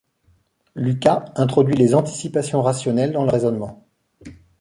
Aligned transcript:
Lucas 0.73 1.25
introduit 1.35 1.75
les 1.77 1.93
anticipations 1.93 2.63
rationnelles 2.63 3.11
dans 3.11 3.23
le 3.23 3.29
raisonnement. 3.29 3.85